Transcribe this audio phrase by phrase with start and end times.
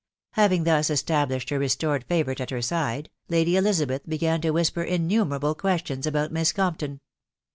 [0.31, 5.53] Having thus established her restored favourite at her side, Lady Elizabeth began to whisper innumerable
[5.53, 7.01] questions about Miss Compton.